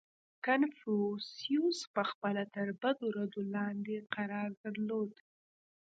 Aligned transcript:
•کنفوسیوس 0.45 1.79
پهخپله 1.95 2.43
تر 2.55 2.67
بدو 2.81 3.07
ردو 3.17 3.41
لاندې 3.55 3.95
قرار 4.15 4.49
درلود. 4.63 5.11